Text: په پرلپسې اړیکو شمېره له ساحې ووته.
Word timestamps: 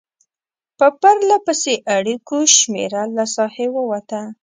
په 0.77 0.87
پرلپسې 1.01 1.73
اړیکو 1.95 2.37
شمېره 2.57 3.03
له 3.15 3.25
ساحې 3.35 3.67
ووته. 3.71 4.21